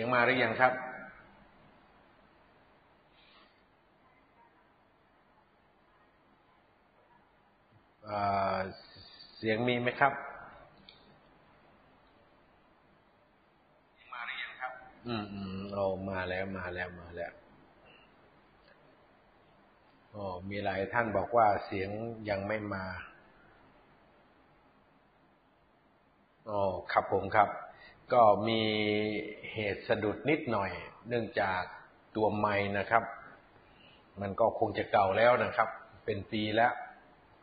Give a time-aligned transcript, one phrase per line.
[0.00, 0.72] สียงมาหรือยังครับ
[9.36, 10.12] เสียงมีไหมครับ
[14.12, 14.72] มาหรือยังครับ
[15.06, 17.32] อืมอืมโอ้มาแล้วมาแล้วมาแล้ว
[20.10, 21.90] โอ้มีหลายท่านบอกว่าเสียง
[22.28, 22.84] ยังไม่มา
[26.46, 26.58] โอ้
[26.92, 27.67] ครับผมครับ
[28.12, 28.62] ก็มี
[29.52, 30.70] เหตุสะดุดนิดหน่อย
[31.08, 31.62] เนื่องจาก
[32.16, 33.04] ตัวไม้นะครับ
[34.20, 35.68] มันก็คงจะเก่าแล้วนะครับ
[36.04, 36.72] เป็นปีแล้ว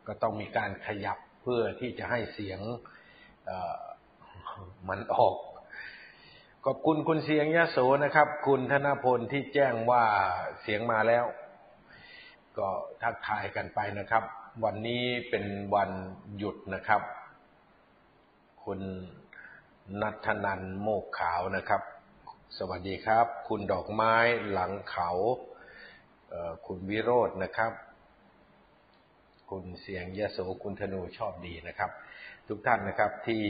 [0.06, 2.60] ก็ต้องมีการขยับเพื่อที่จะให้เสียง
[4.88, 5.36] มันออก
[6.64, 10.04] ขอบคุณคุณเสียงยะโสนะครับ คุณธนพลที่แจ้งว่า
[10.62, 11.24] เสียงมาแล้ว
[12.58, 12.68] ก็
[13.02, 14.22] ทักทายกันไปนะครับ
[14.64, 15.44] วันนี้เป็น
[15.74, 15.90] วัน
[16.36, 17.02] หยุดนะครับ
[18.64, 18.80] คุณ
[20.00, 21.82] นัทนันโมกขาวนะครับ
[22.58, 24.14] สวัสดีครับ คุณดอกไม้
[24.50, 25.10] หลังเขา
[26.66, 27.72] คุณวิโรจน์นะครับ
[29.50, 31.90] คุณเสียงยโสคุณธนูชอบดีนะครับ
[32.48, 33.44] ทุกท่านนะครับที่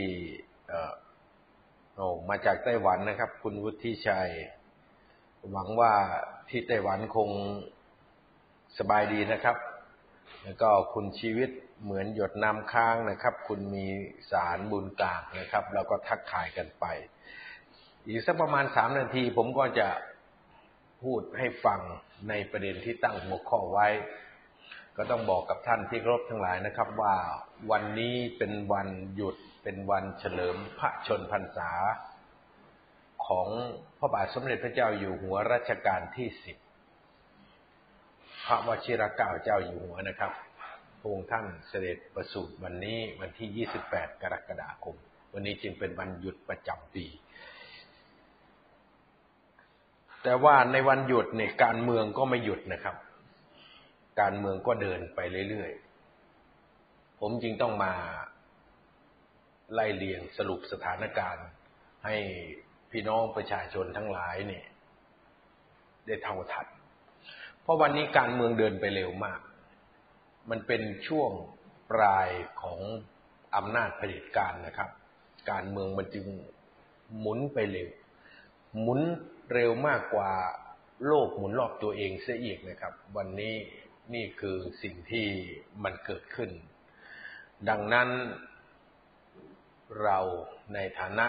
[1.95, 4.31] โอ้มาจากไต้หวันนะครับ คุณวุฒิชัย
[5.51, 5.93] หวังว่า
[6.49, 7.31] ที่ไต้หวันคง
[8.79, 9.57] สบายดีนะครับ
[10.43, 11.51] แล้วก็คุณชีวิต
[11.83, 13.87] เหมือนหยดน้ำค้างนะครับ คุณมี
[14.31, 16.85] สารบุญกลางนะครับ แล้วก็ทักทายกันไป
[18.07, 19.89] อีกสักประมาณสามนาที ผมก็จะ
[21.03, 21.81] พูดให้ฟัง
[22.29, 23.89] ในประเด็นที่ตั้งหัวข้อไว้
[24.97, 27.17] ก็ต้องบอกกับท่านที่ครบทั้งหลายนะครับ ว่า
[27.71, 31.71] วันนี้เป็นวันหยุดเป็นวันเฉลิมพระชนพรรษา
[33.27, 33.49] ของ
[33.99, 36.57] พระบาทสมเด็จพระเจ้าอยู่หัวรัชกาลที่สิบ
[38.47, 40.33] พระวชิรเกล้าเจ้าอยู่หัวนะครับ
[41.07, 44.97] ระองค์ท่านเสด็จประสูติวันนี้วันที่ 28 กรกฎาคม
[45.33, 47.07] วันนี้จึงเป็นวันหยุดประจำปี
[50.23, 52.97] แต่ว่าในวันหยุดเนี่ยการเมืองก็ไม่หยุดนะครับ
[54.21, 55.21] การเมืองก็เดินไป
[55.51, 57.93] เรื่อยๆ ผมจึงต้องมา
[59.73, 61.47] ไล่เลียงสรุปสถานการณ์
[62.05, 62.17] ให้
[62.91, 64.67] พี่น้องประชาชนทั้งหลายเนี่ย
[66.07, 66.67] ได้เท่าทัน
[67.63, 69.41] เพราะวันนี้การเมืองเดินไปเร็วมาก
[70.51, 71.31] มันเป็นช่วง
[71.91, 72.29] ปลาย
[72.63, 72.81] ของ
[73.57, 74.91] อำนาจเผด็จการนะครับ
[75.51, 76.27] การเมืองมันจึง
[77.19, 77.89] หมุนไปเร็ว
[78.81, 79.01] หมุน
[79.53, 80.31] เร็วมากกว่า
[81.07, 83.55] โลกหมุนรอบตัวเองเสียอีกนะครับ วันนี้
[84.15, 85.27] นี่คือสิ่งที่
[85.85, 86.51] มันเกิดขึ้น
[87.69, 88.09] ดังนั้น
[90.03, 90.19] เรา
[90.75, 91.27] ในฐานะ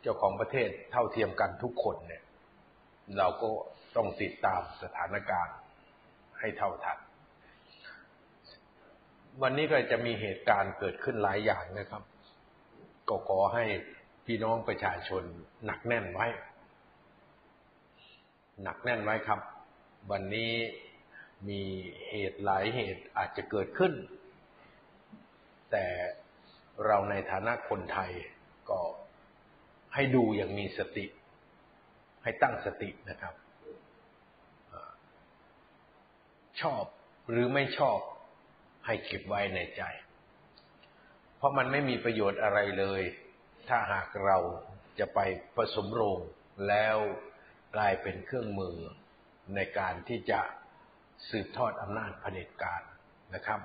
[0.00, 2.22] เจ้าของประเทศเท่าเทียมกันทุกคนเนี่ย
[3.18, 3.48] เราก็
[3.96, 5.56] ต้องติดตามสถานการณ์
[6.38, 6.98] ให้เท่าทัน
[9.42, 12.02] วันนี้ก็จะมีเหตุการณ์เกิดขึ้นหลายอย่างนะครับ
[13.08, 13.64] ก็ขอให้
[14.26, 15.22] พี่น้องประชาชน
[15.64, 16.26] หนักแน่นไว้
[18.62, 19.40] หนักแน่นไว้ครับ
[20.10, 20.52] วันนี้
[21.48, 21.62] มี
[22.10, 23.92] เหตุหลายเหตุอาจจะเกิดขึ้น
[25.70, 25.86] แต่
[26.86, 28.10] เราในฐานะคนไทย
[28.70, 28.80] ก็
[29.94, 31.06] ให้ดูอย่างมีสติ
[32.22, 33.34] ให้ตั้งสตินะครับ
[36.60, 36.84] ชอบ
[37.30, 37.98] หรือไม่ชอบ
[38.90, 39.82] ให้เก็บไว้ในใจ
[41.36, 43.02] เพราะมันไม่มีประโยชน์อะไรเลย
[43.68, 44.38] ถ้าหากเรา
[44.98, 45.18] จะไป
[45.56, 46.20] ผสมโรง
[46.68, 46.96] แล้ว
[47.76, 48.76] กลายเป็นเครื่องมือ
[49.54, 50.40] ในการที่จะ
[51.30, 52.82] สืบทอดอำนาจเผด็จการ
[53.34, 53.60] นะครับ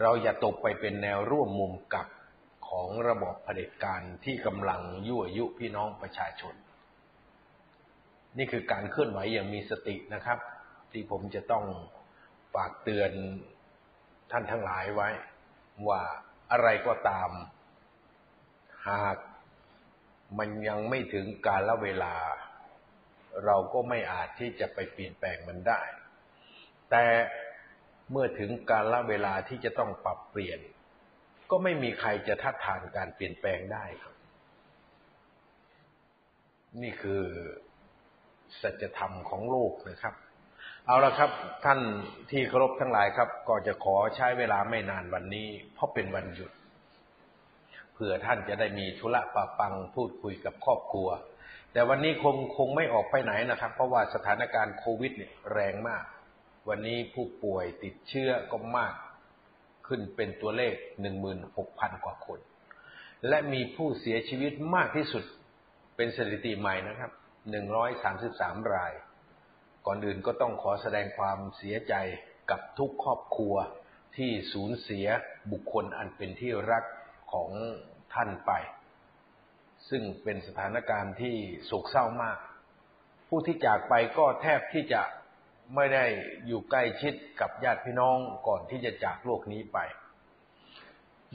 [0.00, 2.06] เราอย่าตกไปเป็นแนวร่วมมุมกับ
[2.68, 6.54] ของระบบเผด็จการที่กำลังยั่วยุพี่น้องประชาชน
[8.38, 10.38] นี่คือการเคลื่อนไหวอย่างมีสตินะครับ
[10.92, 11.64] ที่ผมจะต้อง
[12.54, 13.12] ฝากเตือน
[14.30, 15.08] ท่านทั้งหลายไว้
[15.88, 16.02] ว่า
[16.52, 17.30] อะไรก็ตาม
[18.88, 19.16] หาก
[20.38, 22.14] มันยังไม่ถึงกาลเวลา
[23.44, 25.82] เราก็ไม่อาจที่จะไปเปลี่ยนแปลงมันได้
[26.90, 27.04] แต่
[28.10, 30.60] เมื่อถึงกาลเวลาที่จะต้องปรับเปลี่ยน
[31.50, 34.14] ก็ไม่มีใครจะทัดทานการเปลี่ยนแปลงได้ครับ
[36.82, 37.22] นี่คือ
[38.62, 40.14] สัจธรรมของโลกนะครับ
[40.88, 41.30] เอาละครับ
[41.64, 41.80] ท่าน
[42.30, 46.50] ที่เคารพทั้งหลายครับ ก็จะขอใช้เวลาไม่นานวันนี้ เพราะเป็นวันหยุด
[47.94, 51.08] เพื่อท่านจะได้มีธุระปะปังพูดคุยกับครอบครัว
[51.72, 56.04] แต่วันนี้คงคงไม่ออกไปไหนนะครับ เพราะว่าสถานการณ์โควิดเนี่ยแรงมาก
[56.68, 58.94] วันนี้ผู้ป่วยติดเชื้อก็มาก
[59.86, 62.38] ขึ้นเป็นตัวเลขหนึ่งหมื่นหกพันกว่าคน
[63.28, 65.24] และมีผู้เสียชีวิตมากที่สุด
[65.96, 67.10] เป็นสถิติใหม่นะครับ
[67.50, 68.92] หนึ่งร้อยสามสิบสามราย
[69.86, 71.94] ก่อนอื่นก็ต้องขอแสดงความเสียใจ
[72.50, 73.54] กับทุกครอบครัว
[74.16, 75.06] ที่สูญเสีย
[75.52, 76.84] บุคคลอันเป็นที่รัก
[77.32, 77.50] ของ
[78.14, 78.52] ท่านไป
[79.88, 82.38] ซึ่งเป็นสถานการณ์ที่โศกเศร้ามาก
[83.28, 85.02] ผู้ที่จากไปก็แทบที่จะ
[85.74, 86.04] ไม่ได้
[86.46, 88.16] อยู่ใกล้ชิดกับญาติพี่น้อง
[88.48, 89.78] ก่อนที่จะจากโลกนี้ไป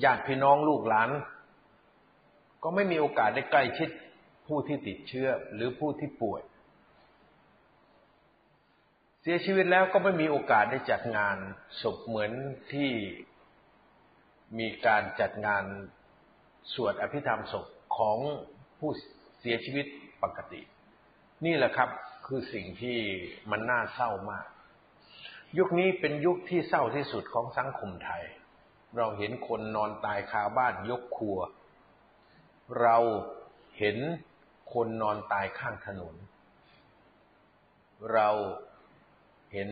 [0.04, 1.10] ญาติพี่น้องลูกหลาน
[2.64, 3.90] ก็ไม่มีโอกาสได้ใกล้ชิด
[4.48, 6.42] ผู้ที่ติดเชื้อหรือผู้ที่ป่วย
[9.24, 11.38] เสียชีวิตแล้วก็ไม่มีโอกาสได้จัดงาน
[11.82, 12.32] ศพเหมือน
[12.74, 12.92] ที่
[14.60, 15.64] มีการจัดงาน
[16.74, 17.66] สวดอภิธรรมศพ
[17.98, 18.18] ของ
[18.80, 18.92] ผู้
[19.40, 19.86] เสียชีวิต
[20.24, 20.62] ปกติ
[21.46, 21.90] นี่แหละครับ
[22.26, 22.98] คือสิ่งที่
[23.52, 24.46] มันน่าเศร้ามาก
[25.58, 28.24] ยุคนี้เป็นยุคที่เศร้าที่สุดของสังคมไทย
[28.98, 31.40] เราเห็นคนนอนตายคาบ้านยกครัว
[32.82, 32.98] เรา
[33.78, 33.98] เห็น
[34.74, 36.16] คนนอนตายข้างถนน
[38.14, 38.30] เรา
[39.54, 39.70] เห็น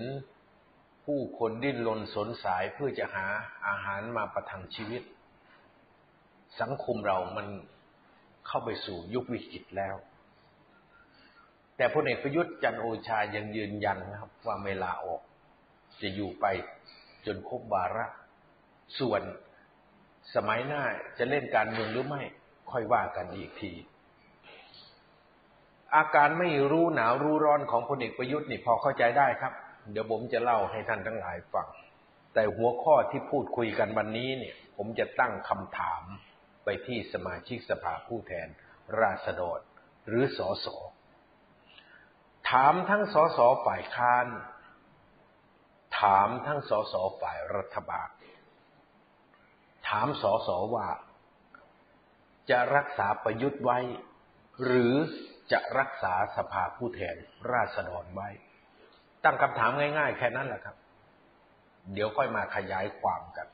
[1.06, 3.26] ผู้คนดิ้นรนสนสายเพื่อจะหา
[3.68, 5.04] อาหารมาประทังชีวิต
[6.62, 7.48] สังคมเรามัน
[8.48, 9.96] เข้าไปสู่ยุควิกฤตแล้ว
[11.78, 15.22] แต่พลเอกประยุทธ์จันโอชายังยืนยันนะครับ ว่าไม่ลาออก
[16.02, 16.46] จะอยู่ไป
[17.26, 18.06] จนครบบาระ
[19.00, 19.22] ส่วน
[20.36, 20.84] สมัยหน้า
[21.18, 22.22] จะเล่นการเมืองหรือไม่
[22.72, 23.72] ค่อยว่ากันอีกที
[25.96, 29.54] อาการไม่รู้หนาวรู้ร้อนของพลเอกประยุทธ์นี่พอเข้าใจได้ครับ
[29.92, 31.68] เดี๋ยวผมจะเล่าให้ท่านทั้งหลายฟัง
[32.34, 36.04] แต่หัวข้อที่พูดคุยกันวันนี้เนี่ย ผมจะตั้งคำถาม
[36.64, 38.48] ไปที่สมาชิกสภาผู้แทน
[39.00, 39.60] ราษฎร
[40.08, 40.78] หรือสอสอ
[42.50, 44.26] ถามทั้งสสฝ่ายค้าน
[46.00, 48.10] ถามทั้งสสฝ่ายรัฐบาล
[49.88, 50.90] ถามสสว่า
[52.50, 53.80] จะรักษาประยุทธ์ไว้
[54.66, 54.96] หรือ
[55.52, 57.16] จะรักษาสภาผู้แทน
[57.52, 58.30] ราษฎรไว้
[59.24, 60.76] ตั้งคำถามง่าย ๆ แค่นั้นแหละครับ
[61.94, 63.48] เดี๋ยวค่อยมาขยายความกัน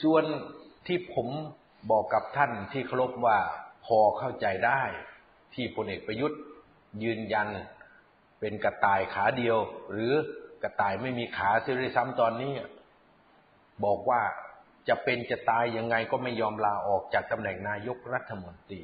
[0.00, 0.24] ส่วน
[0.86, 1.28] ที่ผม
[1.90, 3.38] บอกกับท่านที่เคารพว่า
[3.86, 4.82] พอเข้าใจได้
[5.54, 6.40] ที่พลเอกประยุทธ์
[7.04, 7.48] ยืนยัน
[8.40, 9.56] เป็นกระต่ายขาเดียว
[9.92, 10.12] หรือ
[10.62, 12.52] กระต่ายไม่มีขาซิริซ้ำตอนนี้
[13.84, 14.20] บอกว่า
[14.88, 18.82] จะเป็นจะตายยังไงก็ไม่ยอมลาออกจากตำแหน่งนายกรัฐมนตรี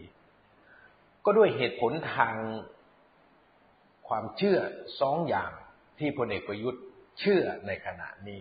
[1.25, 2.35] ก็ด้วยเหตุผลทาง
[4.11, 4.59] ความเชื่อ
[5.01, 5.53] สองอย่าง
[5.99, 6.83] ที่พลเอกประยุทธ์
[7.21, 8.41] เชื่อในขณะนี้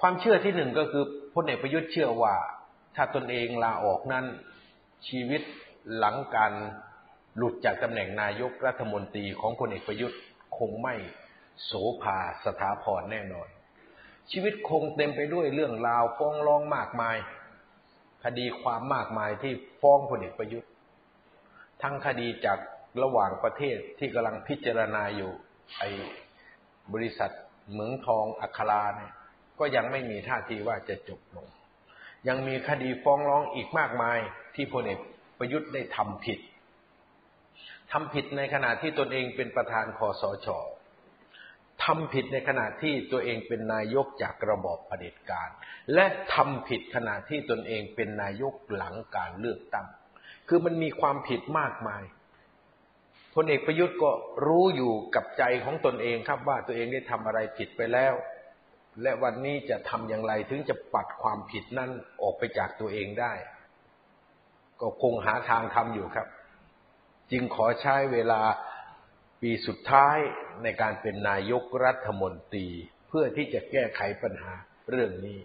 [0.00, 2.34] ความเชื่อที่หนึ่งก็คือพลเอกประยุทธ์เชื่อว่า
[2.96, 4.24] ถ้าตนเองลาออกนั้น
[5.08, 5.42] ชีวิต
[5.96, 6.52] หลังการ
[7.36, 10.20] หลุดจากตำแหน่งนายกรัฐมนตรีของพลเอกประยุทธ์
[10.58, 10.94] คงไม่
[11.64, 11.72] โส
[12.02, 13.48] ภาสถาพรแน่นอน
[14.30, 17.16] ชีวิตคงเต็มไปด้วยเรื่องราวฟ้องร้องมากมาย
[18.24, 20.70] คดีความมากมายที่ฟ้องพลเอกประยุทธ์
[21.82, 22.58] ทั้งคดีจาก
[23.02, 25.32] ระหว่างประเทศที่กำลังพิจารณาอยู่
[25.78, 25.88] ไอ้
[26.92, 27.32] บริษัท
[27.70, 29.12] เหมืองทองอัคราเนี่ย
[29.58, 31.46] ก็ยังไม่มีท่าทีว่าจะจบลง
[32.28, 34.18] ยังมีคดีฟ้องร้องอีกมากมาย
[34.54, 35.00] ที่พลเอก
[35.38, 36.38] ประยุทธ์ได้ทำผิด
[37.92, 40.48] ทำผิดในขณะที่ตนเองเป็นประธานคอสช
[41.84, 45.48] ทำผิดในขณะที่ตัวเองเป็นนายกจากระบอบเผด็จการ
[45.94, 49.86] และทำผิดขณะที่ตนเองเป็นนายกหลังการเลือกตั้ง
[50.48, 52.02] คือมันมีความผิดมากมาย
[53.34, 54.10] พลเอกประยุทธ์ก็
[54.46, 58.14] รู้อยู่กับใจของตนเองครับว่าตัวเองได้ทำอะไรผิดไปแล้ว
[59.02, 61.90] และวันนี้จะทำอย่างไรถึงจะปัดความผิดนั้น
[62.22, 63.32] ออกไปจากตัวเองได้
[64.80, 66.28] ก็คงหาทางทำอยู่ครับ
[67.32, 68.42] จึงขอใช้เวลา
[69.40, 70.18] ปีสุดท้าย
[70.62, 72.68] ในการเป็นนายกรัฐมนตรี
[73.08, 74.52] เพื่อที่จะแก้ไขปัญหา
[74.90, 75.38] เรื่องนี้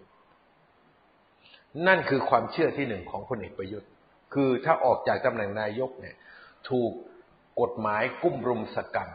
[1.88, 3.90] นั่นคือความเชื่อที่หนึ่งของพลเอกประยุทธ์
[4.34, 6.16] คือถ้าออกจากตำแหน่งนายกเนี่ย
[6.70, 6.92] ถูก
[7.62, 9.10] กฎหมายกุ้มรุมสกัด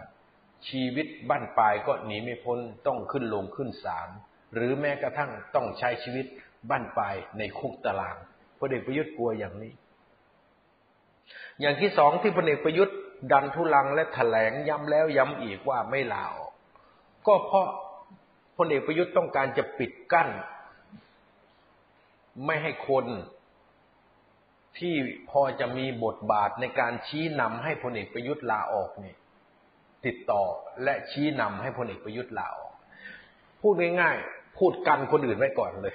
[0.69, 4.09] ชีวิตบ้านปลายก็หนีไม่พ้นต้องขึ้นลงขึ้นศาล
[4.55, 6.27] หรือแม้กระทั่งต้องใช้ชีวิต
[6.71, 8.17] บ้านปลายในคุกตาราง
[8.59, 9.73] พลเอกประยุทธ์กลัวอย่างนี้
[11.61, 12.97] อย่างที่สองที่พลเอกประยุทธ์
[13.33, 16.53] ดันทุลังและแถลงย้ำแล้วย้ำอีกว่าไม่ลาออก
[17.27, 17.67] ก็เพราะ
[18.57, 20.29] พลเอกประยุทธ์ต้องการจะปิดกั้น
[22.47, 23.07] ไม่ให้คน
[24.79, 24.95] ที่
[25.31, 29.15] พอจะมีบทบาทในการชี้นำให้พลเอกประยุทธ์ลาออกนี่
[30.07, 30.43] ติดต่อ
[30.85, 32.73] และชี้นำให้พลเอกประยุทธ์ลาออก
[33.61, 35.95] พูดง่ายๆ พูดกันคนอื่นไว้ก่อนเลย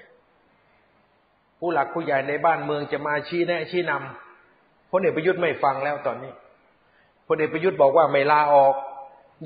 [1.59, 6.33] ผู้หลักผู้ใหญ่ในบ้านเมืองจะมาชี้แนะชี้นำพลเอกประยุทธ์ไม่ฟังแล้วตอนนี้
[7.27, 8.75] พลเอกประยุทธ์บอกว่าไม่ลาออก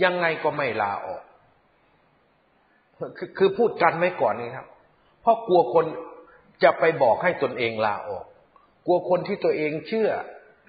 [0.03, 1.21] ยังไงก็ไม่ลาออก
[3.17, 4.67] คือคือพูดกันไว้ก่อนนี่ครับ
[5.21, 5.85] เพราะกลัวคน
[6.63, 8.25] จะไปบอกให้ตนเองลาออก
[8.85, 10.09] กลัวคนที่ตัวเองเชื่อ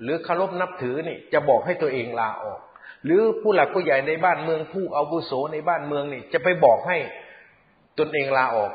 [0.03, 2.61] หรือเคารพนับถือนี่จะบอกให้ตัวเองลาออก
[3.05, 6.99] หรือผู้หลักผู้ใหญ่ในบ้านเมืองผู้อาวุโสในบ้านเมืองนี่จะไปบอกให้
[7.99, 8.73] ตนเองลาออก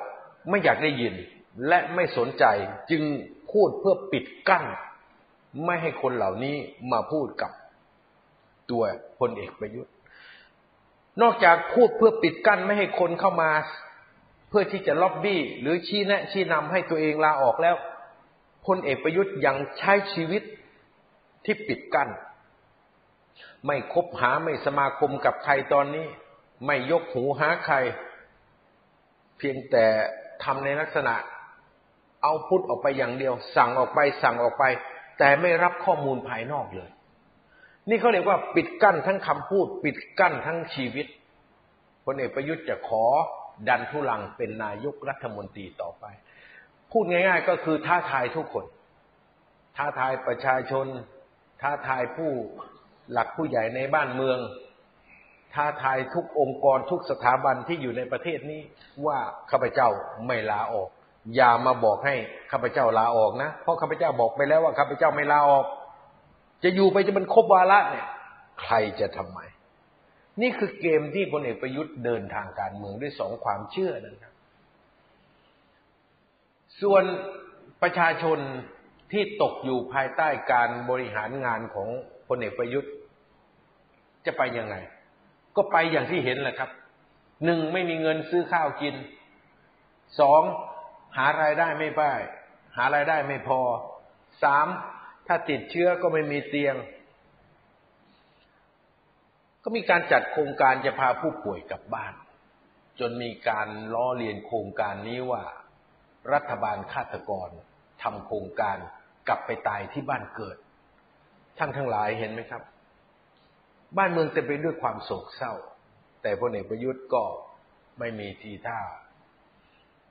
[0.49, 1.13] ไม่อยากได้ยิน
[1.67, 2.45] และไม่สนใจ
[2.91, 3.03] จึง
[3.51, 4.63] พูดเพื่อปิดกั้น
[5.65, 6.55] ไม่ให้คนเหล่านี้
[6.91, 7.51] มาพูดกับ
[8.71, 8.83] ตัว
[9.19, 9.93] พลเอกประยุทธ์
[11.21, 13.51] นอกจากพูดเพื่อปิดกั้นไม่ให้คนเข้ามา
[14.49, 17.75] เพื่อที่จะล็อบบี้ หรือชี้แนะชี้นำให้ตัวเองลาออกแล้ว
[18.65, 20.43] พลเอกประยุทธ์ยังใช้ชีวิต
[21.45, 22.09] ที่ปิดกั้น
[23.65, 26.07] ไม่คบหาไม่สมาคมกับใครตอนนี้
[26.65, 27.75] ไม่ยกหูหาใคร
[29.37, 29.85] เพียงแต่
[30.43, 31.15] ทำในลักษณะ
[32.23, 34.63] เอาพุทธออกไปอย่างเดียว สั่งออกไปสั่งออกไป
[35.19, 36.89] แต่ไม่รับข้อมูลภายนอกเลย
[37.89, 41.07] นี่เขาเรียกว่าปิดกั้นทั้งคำพูด ปิดกั้นทั้งชีวิต
[42.05, 43.03] พลเอกประยุทธ์จะขอ
[43.67, 46.05] ดันทุลังเป็นนายกรัฐมนตรีต่อไป
[46.91, 48.65] พูดง่าย ๆ ก็คือท้าทายทุกคน
[49.77, 50.87] ท้าทายประชาชน
[51.61, 52.31] ท้าทายผู้
[53.11, 54.39] หลักผู้ใหญ่ในบ้านเมือง
[55.53, 58.61] ท้าทายทุกองค์กรทุกสถาบันที่อยู่ในประเทศนี้
[59.05, 59.17] ว่า
[59.51, 59.89] ข้าพเจ้า
[60.27, 60.89] ไม่ลาออก
[61.35, 62.15] อย่ามาบอกให้
[62.51, 65.65] ข้าพเจ้าลาออกนะ เพราะข้าพเจ้าบอกไปแล้วว่าข้าพเจ้าไม่ลาออก
[66.63, 68.07] จะอยู่ไปจะมันครบวาระเนี่ย
[68.61, 69.39] ใครจะทำไม
[70.41, 74.33] นี่คือเกมที่พลเอกประยุทธ์เดินทางการเมืองด้วยสองความเชื่อนะครับ
[76.81, 77.03] ส่วน
[77.81, 78.39] ประชาชน
[79.11, 81.89] ที่ตกอยู่ภายใต้การบริหารงานของ
[82.27, 82.91] พลเอกประยุทธ์
[84.25, 84.75] จะไปยังไง
[85.55, 86.69] ก็ไปอย่างที่เห็นแหละครับ
[87.45, 88.95] หนึ่งไม่มีเงินซื้อข้าวกิน
[90.19, 90.41] สอง
[91.17, 92.13] หารายได้ไม่ได้
[92.77, 93.61] หารายได้ไม่พอ
[94.43, 94.67] สาม
[95.27, 96.75] ถ้าติดเชื้อก็ไม่มีเตียง
[99.63, 102.13] ก็มีการจัดโครงการจะพาผู้ป่วยกลับบ้าน
[102.99, 105.43] จนมีการล้อเลียนโครงการนี้ว่า
[106.33, 107.49] รัฐบาลฆาตกร
[108.03, 108.77] ทำโครงการ
[109.27, 110.57] กลับไปตายที่บ้านเกิด
[111.57, 112.63] ท่านทั้งหลายเห็นไหมครับ
[113.97, 115.53] บ้านเมืองเต็มไปด้วยความโศกเศร้า
[116.21, 117.23] แต่พลเอกประยุทธ์ก็
[117.99, 118.79] ไม่มีทีท่า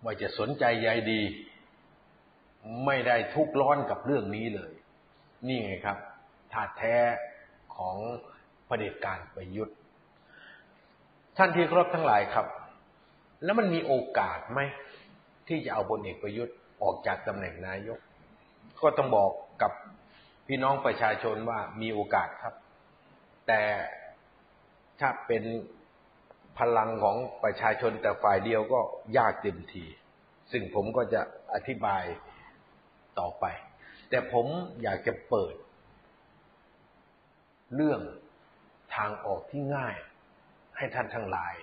[0.05, 1.21] ว่าจะสนใจใยดี
[2.87, 4.73] ไม่ได้ทุกร้อนกับเรื่องนี้เลย
[5.47, 5.99] นี่ไงครับ
[6.53, 6.97] ถาดแท้
[7.77, 7.97] ของ
[8.67, 9.77] เผด็จการประยุทธ์
[11.37, 12.47] ท่านที่ครบทั้งหลายครับ
[13.45, 14.61] แล้วมันมีโอกาสไหม
[15.49, 17.99] ที่จะเอาพลเอกประยุทธ์ออกจากตำแหน่งนายก
[18.83, 19.31] ก็ต้องบอก
[19.63, 19.73] กับ
[20.47, 22.55] พี่น้องประชาชนว่ามีโอกาสครับ
[23.47, 23.63] แต่
[25.01, 25.45] ถ้าเป็น
[26.59, 28.81] พลังของประชาชนแต่ฝ่ายเดียวก็
[29.19, 29.85] ยากเต็มที
[30.53, 31.21] ซึ่งผมก็จะ
[31.55, 32.03] อธิบาย
[33.19, 33.45] ต่อไป
[34.11, 34.47] แต่ผม
[34.83, 35.55] อยากจะเปิด
[37.75, 38.01] เรื่อง
[38.97, 39.97] ทางออกที่ง่าย
[40.77, 41.55] ให้ท่านทั้งหลาย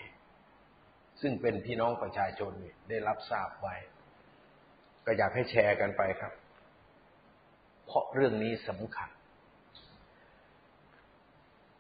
[1.22, 2.52] ซึ่งเป็นพี่น้องประชาชน
[2.90, 3.76] ได้รับทราบไว้
[5.06, 6.34] ก็อยากให้แชร์กันไปครับ
[7.86, 9.10] เพราะเรื่องนี้สำคัญ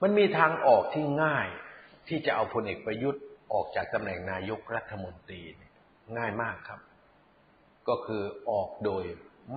[0.02, 1.48] มันมีทางออกที่ง่าย
[2.08, 5.42] ที่จะเอาพลเอกประยุทธ์ออกจากตำแหน่งนายกรัฐมนตรี
[6.18, 6.82] ง่ายมากครับ
[7.88, 9.04] ก็คือออกโดย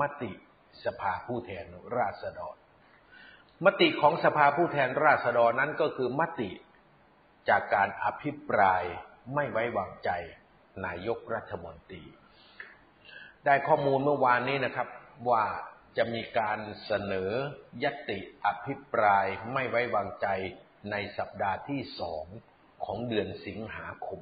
[0.01, 0.33] มติ
[0.85, 1.65] สภาผู้แทน
[1.97, 2.55] ราษฎร
[3.65, 6.51] มติของสภาผู้แทนราษฎรนั้นก็คือมติ
[7.49, 8.83] จากการอภิปราย
[9.35, 10.11] ไม่ไว้วางใจ
[10.87, 12.05] นายกรัฐมนตรี
[13.45, 14.89] ได้ข้อมูลเมื่อวานนี้นะครับ
[15.31, 15.45] ว่า
[15.97, 17.31] จะมีการเสนอ
[17.85, 20.27] ยติอภิปรายไม่ไว้วางใจ
[20.91, 22.25] ในสัปดาห์ที่สอง
[22.85, 24.21] ของเดือนสิงหาคม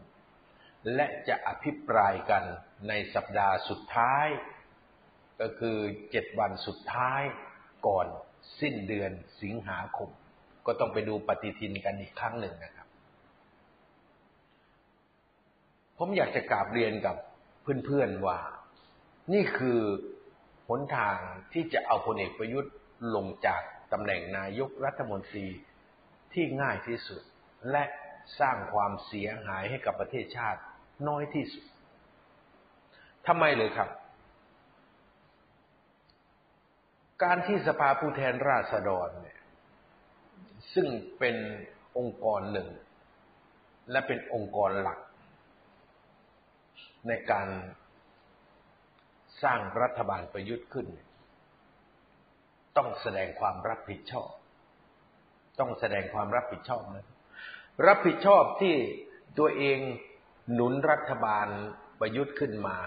[0.95, 2.45] และจะอภิปรายกัน
[2.89, 4.27] ในสัปดาห์สุดท้าย
[5.41, 5.79] ก็คือ
[6.11, 7.23] เจ็ดวันสุดท้าย
[7.87, 8.07] ก่อน
[8.61, 9.11] สิ้นเดือน
[9.43, 10.11] สิงหาคม
[10.67, 12.82] ก็ต้องไปดูปฏิทินกันอีกครั้งหนึ่งนะครับ
[16.05, 17.17] ผมอยากจะกราบเรียนกับ
[17.85, 18.41] เพื่อนๆว่า
[19.33, 19.81] นี่คือ
[20.69, 21.17] หนทาง
[21.53, 22.73] ที่จะเอาพลเอกประยุทธ์
[23.15, 25.47] ลงจากตำแหน่งนายกรัฐมนตรี
[26.33, 27.23] ที่ง่ายที่สุด
[27.71, 27.85] และ
[28.41, 30.61] สร้างความเสียหายให้กับประเทศชาติ
[31.09, 31.65] น้อยที่สุด
[33.27, 33.89] ทำไมเลยครับ
[37.23, 39.41] การที่สภาผู้แทนราษฎรเนี่ย
[40.75, 40.87] ซึ่ง
[41.19, 41.37] เป็น
[41.99, 42.69] องค์กรหนึ่ง
[43.91, 44.99] และเป็นองค์กรหลัก
[47.09, 47.49] ในการ
[49.43, 50.87] สร้างรัฐบาลประยุทธ์ขึ้น
[52.77, 54.31] ต้องแสดงความรับผิดชอบ
[55.61, 57.07] ต้องแสดงความรับผิดชอบนะ
[57.87, 58.75] รับผิดชอบที่
[59.39, 59.79] ตัวเอง
[60.53, 61.47] หนุนรัฐบาล
[62.01, 62.79] ประยุทธ์ขึ้นมา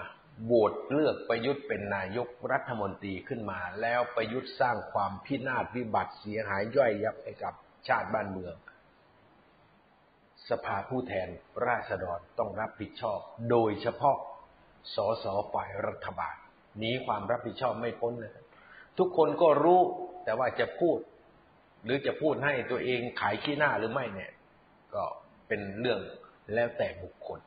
[0.45, 7.53] โหวตเลือกประยุทธ์เป็นนายกรัฐมนตรีขึ้นมา แล้วประยุทธ์สร้างความพินาศวิบัติเสียหายย่อยยับให้กับ
[7.88, 8.55] ชาติบ้านเมือง
[10.49, 11.27] สภาผู้แทน
[11.65, 13.19] ราษฎรต้องรับผิดชอบ
[13.51, 14.17] โดยเฉพาะ
[14.96, 16.35] สสฝ่ายรัฐบาล
[16.79, 18.31] หนีความรับผิดชอบไม่พ้นเลย
[18.98, 19.81] ทุกคนก็รู้
[20.24, 20.98] แต่ว่าจะพูด
[21.83, 24.31] หรือจะพูดให้ตัวเองขายขี้หน้าหรือไม่เนี่ย
[24.96, 25.03] ก็
[25.48, 26.00] เป็นเรื่อง
[26.53, 27.39] แล้วแต่บุคคล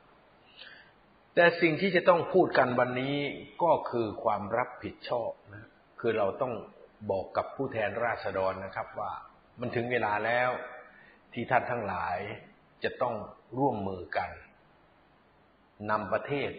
[1.34, 3.16] แต่สิ่งที่จะต้องพูดกันวันนี้
[3.62, 5.66] ก็คือความรับผิดชอบนะ
[6.00, 6.52] คือเราต้อง
[7.10, 9.12] บอกกับผู้แทนราษฎรนะครับว่า
[9.60, 10.50] มันถึงเวลาแล้ว
[11.32, 12.18] ที่ท่านทั้งหลาย
[12.84, 13.14] จะต้อง
[13.58, 14.30] ร่วมมือกัน
[15.90, 16.50] นำประเทศ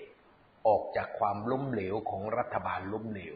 [0.67, 3.36] ออกจากความล้มเหลวของรัฐบาลล้มเหลว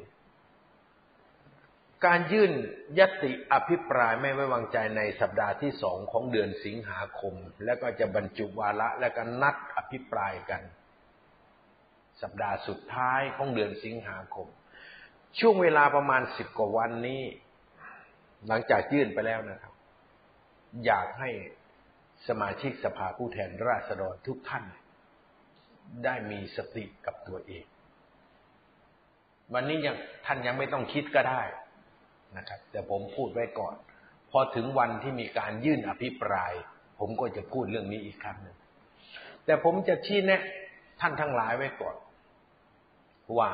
[2.05, 2.51] การยื่น
[2.99, 10.61] ยติอภิปรายไม่ไว้วางใจในสัปดาห์ที่สองของเดือนสิงหาคม แล้วก็จะบรรจุวาระและก็นัดอภิปรายกัน
[12.21, 14.47] สัปดาห์สุดท้ายของเดือนสิงหาคม
[15.39, 17.21] ช่วงเวลาประมาณสิบกว่าวันนี้
[18.47, 19.73] หลังจากยื่นไปแล้วนะครับ
[20.85, 21.29] อยากให้
[22.27, 24.65] สมาชิกสภาผู้แทนราษฎรทุกท่าน
[26.05, 27.65] ได้มีสติกับตัวเอง
[29.53, 31.41] วันนี้ยังท่านยังไม่ต้องคิดก็ได้
[32.37, 33.75] นะครับ แต่ผมพูดไว้ก่อน
[34.31, 36.53] พอถึงวันที่มีการยื่นอภิปราย
[36.99, 38.57] ผมก็จะพูดเรื่องนี้อีกครั้งหนึ่ง
[39.45, 40.41] แต่ผมจะชี้แนะ
[40.99, 41.95] ท่านทั้งหลายไว้ก่อน
[43.37, 43.49] ว่า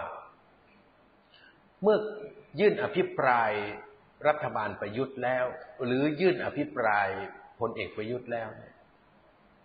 [1.82, 1.97] เมื่อ
[2.60, 3.51] ยื่นอภิปราย
[4.27, 5.45] รัฐบาลประยุทธ์แล้ว
[5.86, 7.08] หรือยื่นอภิปราย
[7.60, 8.50] พลเอกประยุทธ์แล้ว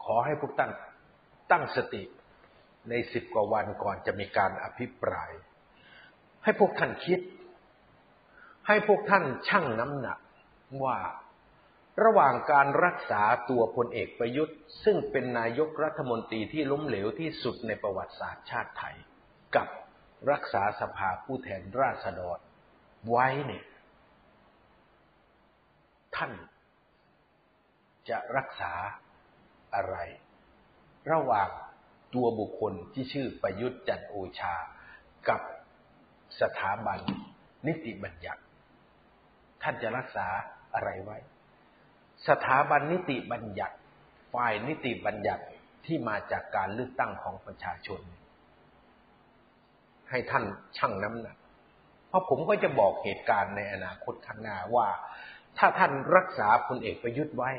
[0.04, 0.70] ขอให้พวกท่าน
[1.50, 2.02] ตั้งสติ
[2.88, 5.30] ในสิบกว่าวันก่อนจะมีการอภิปราย
[6.44, 7.20] ให้พวกท่านคิด
[8.66, 10.18] ให้พวกท่านชั่งน้ำหนัก
[10.84, 10.98] ว่า
[12.04, 18.96] ระหว่างการรักษาตัวพลเอกประยุทธ์ ซึ่งเป็นนายกรัฐมนตรีที่ล้มเหลวที่สุดในประวัติศาสตร์ชาติไทย
[19.56, 19.68] กับ
[20.30, 22.38] รักษาสภาผู้แทนราษฎร
[23.10, 23.64] ไว้เนี่ย
[26.16, 26.32] ท่าน
[28.08, 28.72] จะรักษา
[29.74, 29.96] อะไร
[31.12, 31.48] ระหว่าง
[32.14, 34.54] ตัวบุคคลที่ชื่อประยุทธ์จันโอชา
[35.28, 35.40] กับ
[36.40, 36.98] สถาบัน
[37.66, 38.42] นิติบัญญัติ
[39.62, 40.26] ท่านจะรักษา
[40.74, 41.18] อะไรไว้
[42.28, 43.76] สถาบันนิติบัญญัติ
[44.34, 45.44] ฝ่ายนิติบัญญัติ
[45.86, 48.00] ที่มาจากการเลือกตั้งของประชาชน
[50.10, 50.44] ให้ท่าน
[50.76, 51.36] ชั่งน้ำหนัก
[52.08, 54.88] เพราะผมก็จะบอกเหตุการณ์ในอนาคตข้างหน้าว่า
[55.58, 57.50] ถ้าท่านรักษาพลเอกประยุทธ์ไว้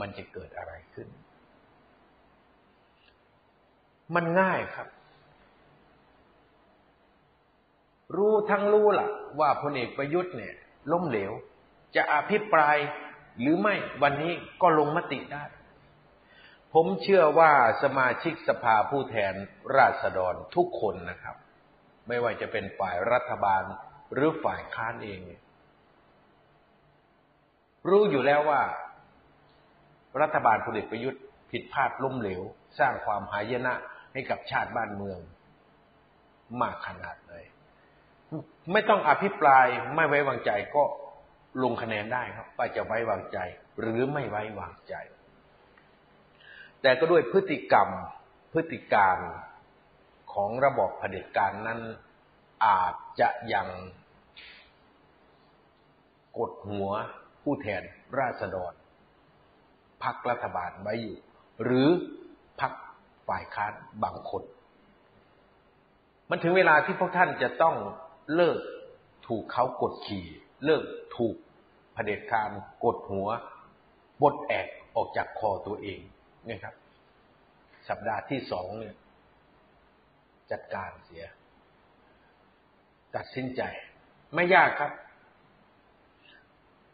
[0.00, 1.08] มันจะเกิดอะไรขึ้น
[4.14, 4.88] มันง่ายครับ
[8.16, 9.08] รู้ทั้งรู้ล่ะ
[9.40, 10.54] ว่าพลเอกประยุทธ์เนี่ย
[10.92, 11.32] ล้มเหลว
[11.96, 12.76] จะอภิปราย
[13.40, 15.44] หรือไม่วันนี้ก็ลงมติได้
[16.74, 19.34] ผมเชื่อว่าสมาชิกสภาผู้แทน
[19.76, 21.36] ราษฎรทุกคนนะครับ
[22.08, 23.62] ไม่ว่าจะเป็นฝ่ายรัฐบาล
[24.12, 25.20] หรือฝ่ายค้านเอง
[27.88, 28.62] รู้อยู่แล้วว่า
[30.22, 31.20] รัฐบาลพลเอกประยุทธ์
[31.50, 32.42] ผิดพลาดล้มเหลว
[32.78, 33.74] สร้างความหายนะ
[34.12, 35.18] ให้กับชาติบ้านเมือง
[36.60, 37.44] มากขนาดเลย
[38.72, 40.84] ไม่ต้องอภิปรายไม่ไว้วางใจก็
[41.62, 43.38] ลงคะแนนได้ครับว่าจะไว้วางใจ
[43.80, 44.94] หรือไม่ไว้วางใจ
[46.82, 47.88] แต่ก็ด้วยพฤติกรรม
[48.52, 49.18] พฤติการ
[50.32, 51.80] ของระบบเผด็จการนั้น
[52.66, 53.68] อาจจะยัง
[56.38, 56.90] กดหัว
[57.42, 57.82] ผู้แทน
[58.18, 58.72] ราษฎร
[60.04, 61.16] พักรัฐบาลไว้อยู่
[61.64, 61.88] หรือ
[62.60, 62.72] พัก
[63.28, 63.72] ฝ่ายค้าน
[64.04, 64.42] บางคน
[66.30, 67.76] มันถึงเวลาที่พวกท่านจะต้อง
[68.34, 68.58] เลิก
[69.26, 70.26] ถูกเขากดขี่
[70.64, 70.84] เลิก
[71.16, 71.36] ถูก
[71.94, 72.50] เผด็จการ
[72.84, 73.28] กดหัว
[74.22, 76.00] บดแอกออกจากคอตัวเอง
[76.46, 76.74] เนี่ยครับ
[77.88, 78.94] สัปดาห์ที่สองเนี่ย
[80.50, 81.24] จัดการเสีย
[83.16, 83.62] ตัดสินใจ
[84.34, 84.90] ไม่ยากครับ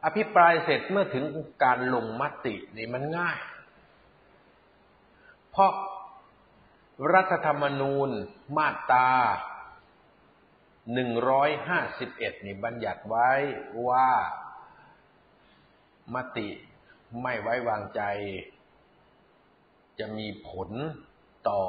[0.04, 1.24] อภิปรายเสร็จเมื่อถึง
[1.64, 3.38] การลงมตินี่มันง่าย
[5.50, 5.72] เพราะ
[7.14, 8.10] รัฐธรรมนูญ
[8.56, 9.08] มาตรา
[10.92, 13.30] หนึ่งร้อยห้าสิบเอ็ดนี่บัญญัติไว้
[13.88, 14.10] ว่า
[16.14, 16.48] มติ
[17.22, 18.02] ไม่ไว้วางใจ
[19.98, 20.70] จะมีผล
[21.48, 21.62] ต่อ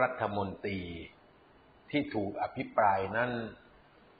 [0.00, 0.80] รัฐมนตรี
[1.90, 3.30] ที่ถูกอภิปรายนั้น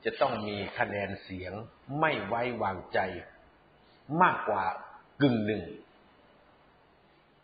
[0.07, 1.53] จะต้องมีคะแนนเสียง
[2.01, 2.99] ไม่ไว้วางใจ
[4.23, 4.64] มากกว่า
[5.23, 5.64] กึ่งหนึ่ง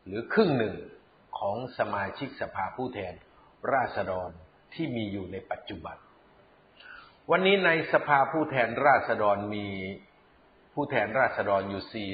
[0.06, 0.74] หรือครึ่งหนึ่ง
[1.38, 3.12] ของสมาชิกสภาผู้แทน
[3.72, 4.30] ราษฎร
[4.74, 5.96] ที่มีอยู่ในปัจจุบัน
[7.30, 9.66] วันนี้ในสภาผู้แทนราษฎรมี
[10.74, 12.10] ผู้แทนราษฎรอยู่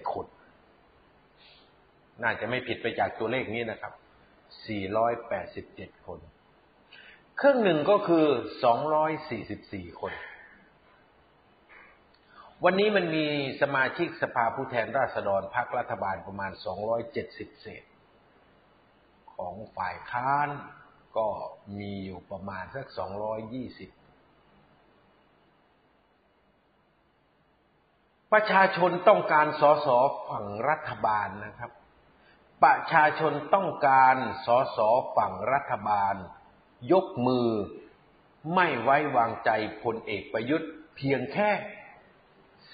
[0.00, 0.26] 487 คน
[2.22, 3.92] น่าจะไม่ผิดไปจากตัวเลขนี้นะครับ
[5.18, 6.20] 487 คน
[7.40, 8.26] ครึ่งหนึ่งก็คือ
[9.32, 10.12] 244คน
[12.64, 13.26] วันนี้มันมี
[13.62, 16.52] สมาชิกสภาผู้แทนราษฎรพรรครัฐบาลประมาณ
[17.06, 17.84] 270เศษ
[19.34, 20.48] ของฝ่ายค้าน
[21.16, 21.26] ก็
[21.78, 22.98] มีอยู่ประมาณสัก220
[28.32, 29.88] ประชาชนต้องการสส
[30.28, 31.70] ฝั่งรัฐบาลนะครับ
[32.64, 34.78] ประชาชนต้องการสส
[35.16, 36.14] ฝั่งรัฐบาล
[36.92, 37.48] ยกมือ
[38.54, 39.50] ไม่ไว้วางใจ
[39.82, 41.50] พลเอกประยุทธ์เพียงแค่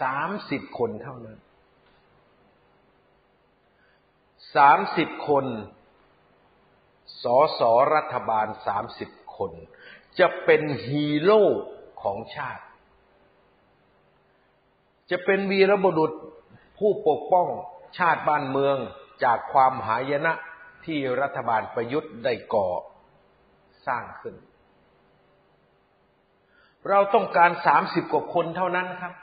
[0.01, 1.39] สามสิบคนเท่านั้น
[4.57, 5.47] สามสิบคน
[7.23, 9.53] สอสอรัฐบาลสามสิบคน
[10.19, 11.43] จะเป็นฮีโร่
[12.03, 12.65] ของชาติ
[15.11, 16.13] จะเป็นวีรบุรุษ
[16.79, 17.49] ผู้ปกป้อง
[17.99, 18.77] ชาติบ้านเมือง
[19.25, 20.33] จากความหายนะ
[20.87, 22.69] ที่รัฐบาลประยุทธ์ได้ก่อ
[23.87, 24.35] สร้างขึ้น
[26.89, 29.15] เราต้องการสามสิบกว่าคนเท่านั้นครับ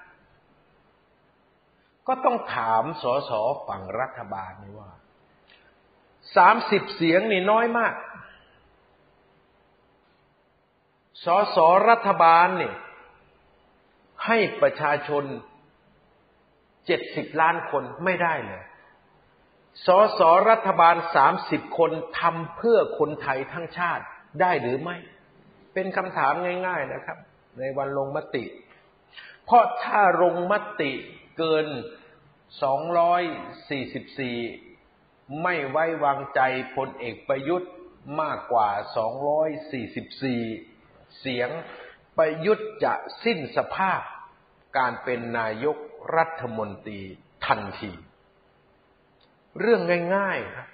[2.07, 3.31] ก็ต้องถามสส
[3.67, 4.91] ฝั่งรัฐบาลนี่ว่า
[6.35, 7.93] สามสิบเสียงนี่น้อยมาก
[11.25, 11.57] สส
[11.89, 12.75] รัฐบาลเนี่ย
[14.25, 15.23] ให้ประชาชน
[16.85, 18.63] เจ็ดสิบล้านคนไม่ได้เลย
[19.85, 19.87] ส
[20.19, 24.05] สรัฐบาลสามสิบคนทำเพื่อคนไทยทั้งชาติ
[24.41, 24.97] ได้หรือไม่
[25.73, 26.33] เป็นคำถาม
[26.67, 27.17] ง่าย ๆนะครับ
[27.59, 28.43] ในวันลงมติ
[29.45, 30.91] เพราะถ้าลงมติ
[31.37, 31.67] เกิน
[32.63, 33.23] สองร้อย
[33.69, 34.37] สี่สิบสี่
[35.43, 36.41] ไม่ไว้วางใจ
[36.75, 37.71] พลเอกประยุทธ์
[38.21, 40.41] มากกว่าสองร้อยสี่สิบสี่
[41.19, 41.49] เสียง
[42.17, 44.01] ประยุทธ์จะสิ้นสภาพ
[44.77, 45.77] การเป็นนายก
[46.15, 47.01] รัฐมนตรี
[47.45, 47.91] ทันที
[49.59, 49.81] เรื่อง
[50.15, 50.67] ง่ายๆครับ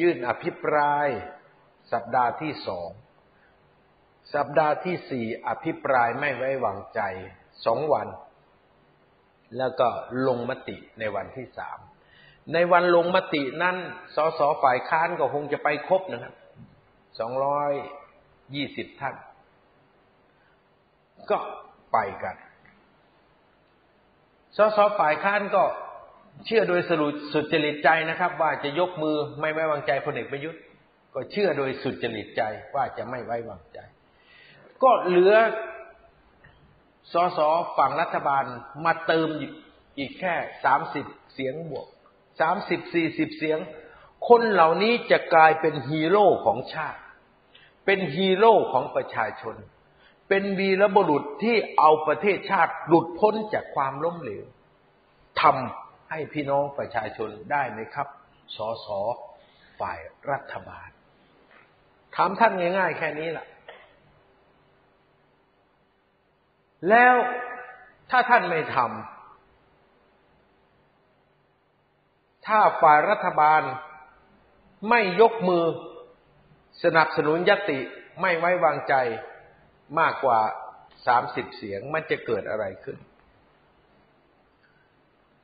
[0.00, 1.08] ยื่นอภิปราย
[1.92, 2.88] สัปดาห์ที่สอง
[4.34, 7.00] สัปดาห์ที่สี่อภิปรายไม่ไว้วางใจ
[7.66, 8.08] สองวัน
[9.58, 9.88] แล้วก็
[10.26, 11.78] ลงมติในวันที่สาม
[12.52, 13.76] ในวันลงมตินั้น
[14.16, 16.34] สสฝ่ายค้านก็คงจะไปครบนะครับ
[17.18, 17.72] สองร้อย
[18.54, 19.14] ยี่สิบท่าน
[21.30, 21.38] ก็
[21.92, 22.36] ไปกัน
[24.56, 25.64] สสฝ่ายค้านก็
[26.46, 30.60] เชื่อโดยสรุปสุดจริตใจนะครับ ว่าจะยกมือไม่ไว้วางใจพลเอกประยุทธ์
[31.14, 32.42] ก็เชื่อโดยสุดจริตใจ
[32.74, 33.78] ว่าจะไม่ไว้วางใจ
[34.82, 35.34] ก็เหลือ
[37.12, 37.38] สส
[37.76, 38.44] ฝั่งรัฐบาล
[38.84, 39.28] มาเติม
[39.98, 41.86] อีกแค่สามสิบเสียงบวก
[42.40, 43.58] สามสิบสี่สิบเสียง
[44.28, 47.00] คนเหล่านี้จะกลายเป็นฮีโร่ของชาติ
[47.84, 49.56] เป็นฮีโร่ของประชาชน
[50.28, 54.44] เป็นวีรบุรุษที่เอาประเทศชาติหลุดพ้นจากความล้มเหลว
[55.40, 58.08] ทำให้พี่น้องประชาชนได้ไหมครับ
[58.56, 58.86] สส
[59.80, 59.98] ฝ่าย
[60.30, 60.88] รัฐบาล
[62.16, 63.46] ถามท่านง่ายๆแค่นี้แหละ
[66.88, 67.14] แล้ว
[68.10, 68.86] ถ้าท่านไม่ทำ
[72.46, 73.62] ถ้าฝ่ายรัฐบาล
[74.90, 75.64] ไม่ยกมือ
[76.84, 77.80] สนับสนุนยติ
[78.20, 78.94] ไม่ไว้วางใจ
[80.00, 80.40] มากกว่า
[81.06, 82.96] สามสิบเสียงมันจะเกิดอะไรขึ้น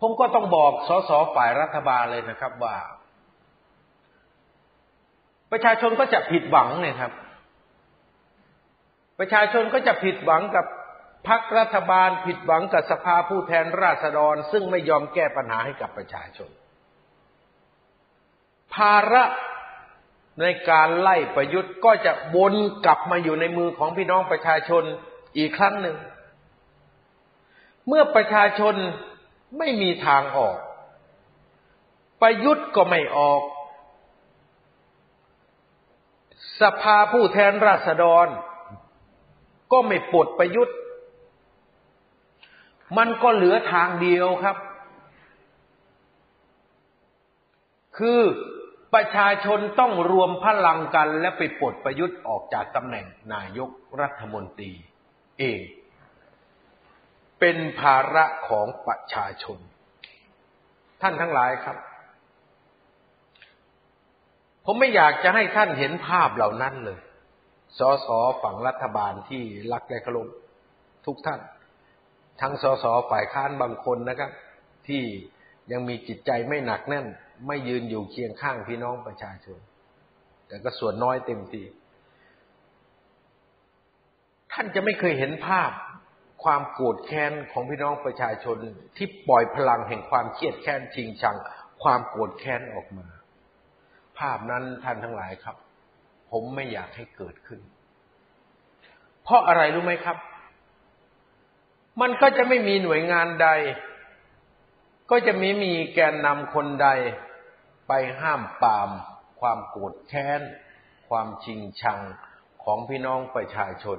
[0.01, 2.77] ผมก็ต้องบอกสสฝ่ายรัฐบาลเลยนะครับว่า
[5.53, 7.13] ประชาชนก็จะผิดหวังเนี่ยครับ
[9.19, 10.67] ประชาชนก็จะผิดหวังกับ
[11.29, 16.51] พรรครัฐบาลผิดหวังกับสภาผู้แทนราษฎร ซึ่งไม่ยอมแก้ปัญหาให้กับประชาชน
[18.75, 19.25] ภาระ
[20.41, 24.85] ในการไล่ประยุทธ์ก็จะวนกลับมาอยู่ในมือของพี่น้องประชาชน
[25.39, 25.97] อีกครั้งหนึ่ง
[27.89, 28.75] เมื่อประชาชน
[29.59, 30.57] ไม่มีทางออก
[32.23, 33.43] ประยุทธ์ก็ไม่ออก
[36.63, 38.27] สภาผู้แทนราษฎร
[39.73, 40.77] ก็ไม่ปลดประยุทธ์
[42.99, 44.57] มันก็เหลือทางเดียวครับ
[47.99, 48.21] คือ
[48.95, 53.71] ประชาชนต้องรวมพลังกันและไปปลดประยุทธ์ออกจากตำแหน่งนายก
[54.01, 54.73] รัฐมนตรี
[55.39, 55.63] เอง
[57.41, 59.59] เป็นภาระของประชาชน
[61.03, 61.77] ท่านทั้งหลายครับ
[64.73, 66.99] ผมไม่อยากจะให้ท่านเห็นภาพเหล่านั้นเลย
[67.79, 68.09] สส
[68.43, 70.29] ฝั่งรัฐบาลที่รักและเคารพ
[71.07, 71.41] ทุกท่าน
[72.41, 74.31] ทั้งสสฝ่ายค้านบางคนนะครับ
[74.89, 75.03] ที่
[75.73, 77.07] ยังมีจิตใจไม่หนักแน่น
[77.47, 79.59] ไม่ยืนอยู่เคียงข้างพี่น้องประชาชน
[80.49, 81.63] แต่ก็ส่วนน้อยเต็มที
[84.53, 85.71] ท่านจะไม่เคยเห็นภาพ
[86.45, 88.57] ความโกรธแค้นของพี่น้องประชาชน
[88.97, 91.37] ที่ปล่อยพลังแห่งความเครียดแค้นชิงชัง
[91.83, 93.07] ความโกรธแค้นออกมา
[94.21, 95.57] ภาพนั้นท่านทั้งหลายครับ
[96.31, 97.61] ผมไม่อยากให้เกิดขึ้น
[99.25, 100.17] เพราะอะไรรู้ไหมครับ
[102.01, 103.49] มันก็จะไม่มีหน่วยงานใด
[105.11, 106.89] ก็จะไม่มีแกนนำคนใด
[107.89, 108.91] ไปห้ามปาม
[109.41, 110.41] ความโกรธแค้น
[111.09, 112.01] ความชิงชัง
[112.65, 113.99] ของพี่น้องประชาชน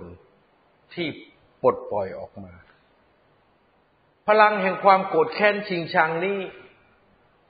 [0.93, 1.07] ที่
[1.61, 2.53] ปลดปล่อยออกมา
[4.27, 6.39] พลังแห่งความโกรธแค้นชิงชังนี้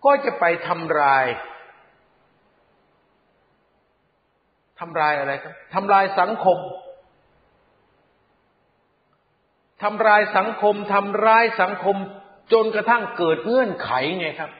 [0.05, 1.25] ก็จะไปทำลาย
[4.81, 6.57] ทำลายอะไรครับทำลายสังคม
[9.83, 11.97] ทำลายสังคมทำร้ายสังคม
[12.53, 14.51] จนกระทั่งเกิดเงื่อนไขไงครับ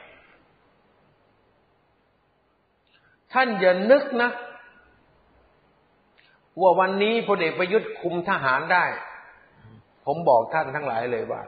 [3.34, 4.32] ท่านอย่านึกนะ
[6.62, 8.86] ว่าวันนี้พลเอกประยุทธ์คุมทหารได้
[10.06, 11.42] ผมบอกท่านทั้งหลายเลยว่า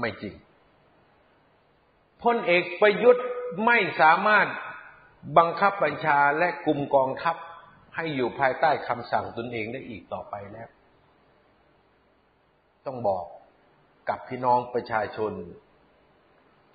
[0.00, 0.34] ไม่จริง
[2.22, 3.24] พลเอกประยุทธ์
[3.66, 4.46] ไม่สามารถ
[5.38, 7.36] บังคับบัญชาและกลุ่มกองทัพ
[7.96, 10.68] ให้อยู่ภายใต้คำสั่งตนเองได้อีกต่อไปแล้ว
[12.86, 13.24] ต้องบอก
[14.08, 15.32] กับพี่น้องประชาชน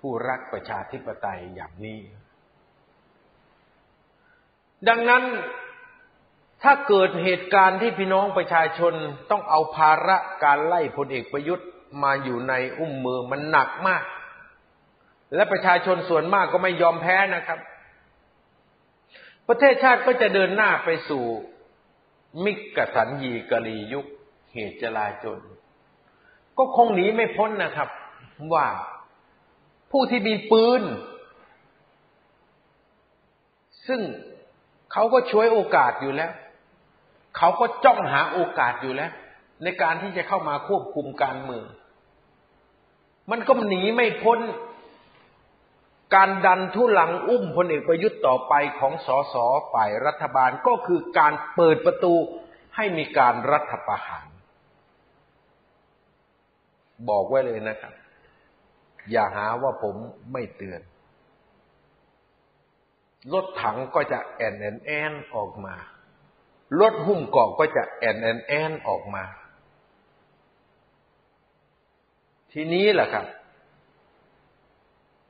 [0.00, 2.00] ผู้รักประชาธิปไตยอย่างนี้
[4.88, 5.24] ดังนั้น
[6.62, 8.94] ถ้าเกิดเหตุการณ์ที่พี่น้องประชาชน
[9.30, 11.68] ต้องเอาภาระการไล่พลเอกประยุทธ์
[12.02, 14.04] มาอยู่ในอุ้มมือมันหนักมาก
[15.34, 17.58] และประชาชนส่วนมากก็ไม่ยอมแพ้นะครับ
[19.48, 21.24] ประเทศชาติก็จะเดินหน้าไปสู่
[22.44, 24.06] มิกสันยีกะลียุค
[24.52, 25.40] เหตุจลาจน
[26.58, 27.88] ก็คงหนีไม่พ้นนะครับ
[28.54, 28.66] ว่า
[29.90, 30.82] ผู้ที่มีปืน
[33.86, 34.00] ซึ่ง
[34.92, 36.32] เขาก็ช่วยโอกาสอยู่แล้ว
[37.36, 39.12] เขาก็จ้องหาโอกาสอยู่แล้ว
[39.62, 41.64] ในการที่จะเข้ามาควบคุมการเมือง
[43.30, 44.38] มันก็หนีไม่พ้น
[46.14, 49.34] การดันทุลังอุ้มพลเอกประยุทธ์ต่อไปของสส
[49.72, 52.14] ฝ่ายรัฐบาลก็คือการเปิดประตู
[52.76, 54.26] ให้มีการรัฐประหาร
[57.08, 57.94] บอกไว้เลยนะครับ
[59.10, 59.96] อย่าหาว่าผม
[60.32, 60.80] ไม่เตือน
[63.32, 65.74] รถถังก็จะแอนแอนแอนออกมา
[66.80, 69.24] รถหุ้มเกราะก็จะแอนแอนแอนออกมา
[72.52, 73.26] ทีนี้แหละครับ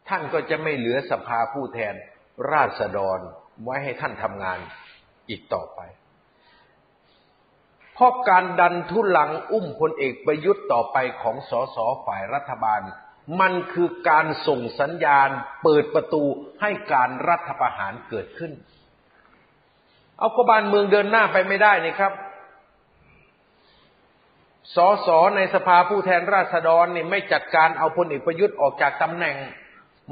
[0.09, 1.95] ท่านก็จะไม่เหลือสภาผู้แทน
[2.53, 3.19] ราษฎร
[3.65, 4.59] ไว้ให้ท่านทำงาน
[5.29, 5.81] อีกต่อไป
[7.95, 12.81] เพราะการดันทุลังอุ้มพลเอกประยุทธ์ต่อไปของสสฝ่ายรัฐบาล
[13.41, 15.29] มันคือการส่งสัญญาณ
[15.63, 16.23] เปิดประตู
[16.61, 18.53] ให้การรัฐประหารเกิดขึ้น
[20.19, 22.13] เอากบานเมืองเดินหน้าไปไม่ได้นี่ครับ
[24.75, 29.37] สสในสภาผู้แทนราษฎรนี่ไม่จัดการเอาพลเอกประยุทธ์ออกจากตำแหน่ง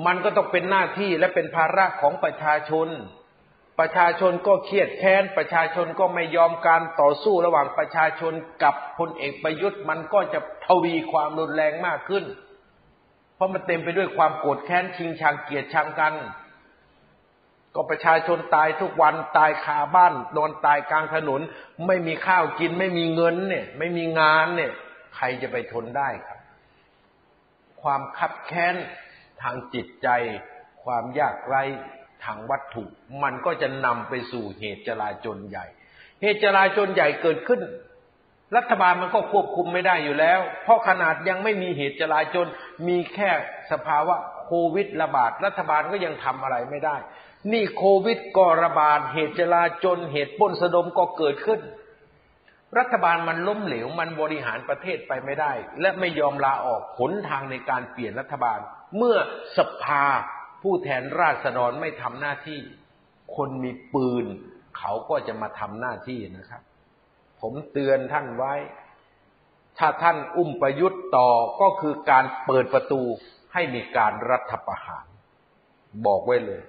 [0.07, 2.89] มันก็ต้องเป็นหน้าที่และเป็นภาระของประชาชน
[3.81, 12.25] ประชาชนก็เครียดแค้น ประชาชนก็ไม่ยอมการต่อสู้ระหว่างประชาชนกับพลเอกประยุทธ์ มันก็จะทวีความรุนแรงมากขึ้น
[13.35, 16.15] เพราะมันเต็มไปด้วยความโกรธแค้นชิงชังเกลียดชังกัน
[17.75, 21.41] ก็ประชาชนตายทุกวันตายคาบ้านนอนตายกลางถนน
[21.87, 24.73] ไม่มีข้าวกินไม่มีเงินเนี่ย ไม่มีงานเนี่ย
[25.17, 26.39] ใครจะไปทนได้ครับ
[27.83, 28.77] ความคับแค้น
[29.43, 30.09] ทางจิตใจ
[30.85, 31.63] ความยากไร้
[32.25, 32.85] ทางวัตถุ
[33.23, 35.67] มันก็จะนำไปสู่เหตุจลาจลใหญ่
[36.23, 37.61] เหตุจลาจลใหญ่เกิดขึ้น
[38.57, 42.47] รัฐบาลมันก็ควบคุมไม่ได้อยู่แล้ว เพราะขนาดยังไม่มีเหตุจลาจล
[42.89, 43.31] มีแค่
[43.73, 46.97] สภาวะโควิดระบาด รัฐบาลก็ยังทำอะไรไม่ได้
[47.53, 51.61] นี่โควิดก็ระบาดเหตุจลาจลเหตุป้นสะดมก็เกิดขึ้น
[52.79, 58.61] รัฐบาลมันล้มเหลวมันบริหารประเทศไปไม่ได้ และไม่ยอมลาออกผลทางในการเปลี่ยนรัฐบาล
[58.97, 59.17] เมื่อ
[59.59, 60.05] สภา
[60.63, 62.61] ผู้แทนราษฎรไม่ทำหน้าที่
[63.37, 64.25] คนมีปืน
[64.79, 66.63] เขาก็จะมาทำหน้าที่นะครับ
[67.41, 68.55] ผมเตือนท่านไว้
[69.79, 73.03] ถ้าท่านอุ้มประยุทธ์ต่อก็คือการเปิดประตู
[73.53, 75.07] ให้มีการรัฐประหาร
[76.07, 76.63] บอกไว้เลย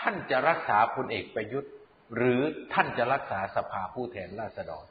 [0.00, 1.72] ท่านจะรักษาพลเอกประยุทธ์
[2.16, 2.40] หรือ
[2.72, 4.84] ท่านจะรักษาสภาผู้แทนราษฎร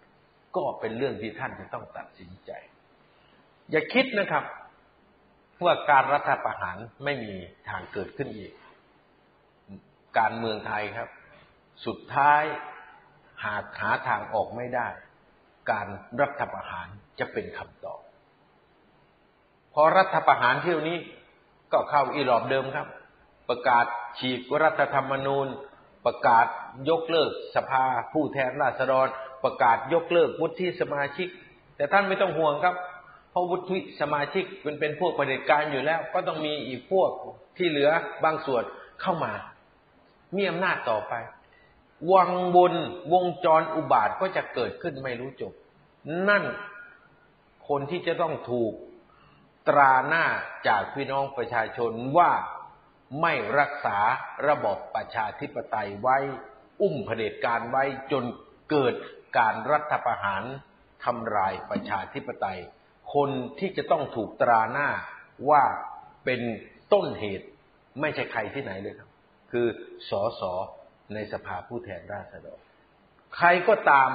[0.56, 2.52] ก็เป็นเรื่องที่ท่านจะต้องตัดสินใจ
[3.71, 4.43] อย่าคิดนะครับ
[5.63, 7.34] ว่าการรัฐประหารไม่มี
[7.69, 8.54] ทางเกิดขึ้นอีก
[10.17, 11.10] การเมืองไทยครับ
[11.86, 12.43] สุดท้าย
[13.45, 14.88] หากหาทางออกไม่ได้
[15.71, 15.88] การ
[16.21, 16.88] รัฐประหาร
[17.19, 18.01] จะเป็นคำตอบ
[19.73, 20.97] พอรัฐประหารเที่ยวนี้
[21.73, 22.88] ก็เข้าอีหลอบเดิมครับ
[23.49, 23.86] ประกาศ
[24.19, 25.47] ฉีกรัฐธรรมนูญ
[26.06, 26.45] ประกาศ
[26.89, 29.08] ยกเลิกสภาผู้แทนราษฎร
[29.43, 31.28] ประกาศยกเลิกวุฒิสมาชิก
[31.75, 32.75] แต่ท่านไม่ต้องห่วงครับ
[33.36, 37.10] ราะวุฒิสมาชิกมันเป็นพวกประเด็จการอยู่แล้ว ก็ต้องมีอีกพวก
[37.58, 37.89] ที่เหลือ
[38.24, 38.63] บางส่วน
[39.02, 39.34] เข้ามา
[40.36, 41.13] มีอำนาจต่อไป
[42.12, 42.74] วังบน
[43.13, 45.54] วงจรอุบาทก็จะเกิดขึ้นไม่รู้จบ
[46.30, 46.43] นั่น
[47.67, 48.74] คนที่จะต้องถูก
[49.67, 50.26] ตราหน้า
[50.67, 52.32] จากพี่น้องประชาชนว่า
[53.21, 53.98] ไม่รักษา
[54.48, 56.17] ระบบประชาธิปไตยไว้
[56.82, 58.24] อุ้มเผด็จการไว้จน
[58.71, 58.93] เกิด
[59.38, 60.43] การรัฐประหาร
[61.04, 62.60] ทำลายประชาธิปไตย
[63.15, 64.89] คนที่จะต้องถูกตราหน้า
[65.49, 65.63] ว่า
[66.25, 66.41] เป็น
[66.93, 67.47] ต้นเหตุ
[68.01, 69.10] ไม่ใช่ใครที่ไหนเลยครับ
[69.51, 69.67] คือ
[70.10, 70.54] สอสอ
[71.13, 72.60] ในสภาผู้แทนราษฎร
[73.36, 74.10] ใครก็ตาม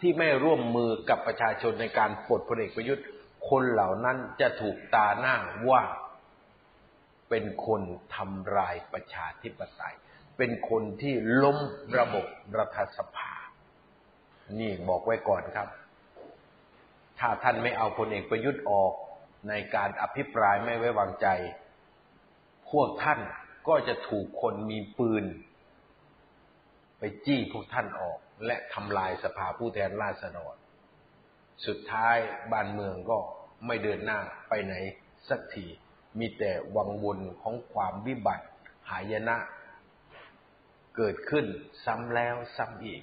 [0.00, 3.04] ที่ไม่ร่วมมือกับประชาชนในการปลดพลเอกประยุทธ์
[3.50, 5.36] คนเหล่านั้นจะถูกตาหน้า
[5.68, 5.82] ว่า
[7.28, 7.82] เป็นคน
[8.14, 9.94] ทำลายประชาธิปไตย
[10.38, 11.58] เป็นคนที่ล้ม
[11.98, 12.26] ระบบ
[12.58, 13.32] รัฐสภา
[14.60, 15.68] นี่บอกไว้ก่อนครับ
[17.18, 18.92] ถ้าท่านไม่เอาพลเอกประยุทธ์ออก
[19.48, 21.26] ในการอภิปรายไม่ไว้วางใจ
[22.70, 23.20] พวกท่าน
[23.68, 25.24] ก็จะถูกคนมีปืน
[26.98, 30.54] ไปจี้พวกท่านออก และทำลายสภาผู้แทนราษฎร
[31.66, 32.16] สุดท้าย
[32.52, 33.18] บ้านเมืองก็
[33.66, 34.74] ไม่เดินหน้าไปไหน
[35.28, 35.66] สักที
[36.18, 38.46] มีแต่วังวนของความวิบัติ
[38.90, 39.36] หายนะ
[40.96, 41.46] เกิดขึ้น
[41.84, 43.02] ซ้ำแล้วซ้ำอีก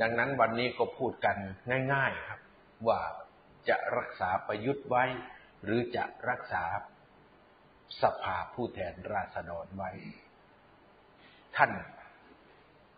[0.00, 1.36] ดังนั้นวันนี้ก็พูดกัน
[1.92, 2.40] ง่าย ๆ ครับ
[2.88, 3.00] ว่า
[3.68, 5.04] จะรักษาประยุทธ์ไว้
[5.64, 6.64] หรือจะรักษา
[8.02, 9.90] สภาผู้แทนราษฎรไว้
[11.56, 11.70] ท่าน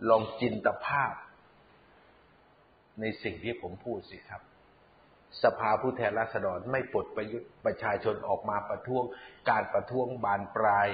[0.09, 1.15] ลองจินตภาพ
[3.01, 4.43] ในสิ่งที่ผมพูดสิครับ
[5.43, 9.05] สภาผู้แทนราษฎรไม่ปลดประยุทธ์ประชาชนออกมาประท้วง
[9.51, 10.89] การประท้วงบานปลาย